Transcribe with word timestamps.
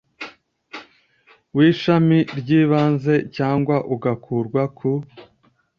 w 1.55 1.57
Ishami 1.69 2.17
ry 2.39 2.49
Ibanze 2.61 3.13
cyangwa 3.35 3.75
igakurwa 3.93 4.61
ku 4.77 4.89